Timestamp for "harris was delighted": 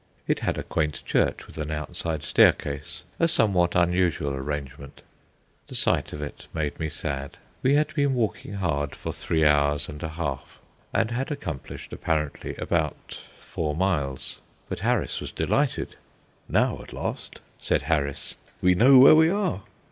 14.79-15.97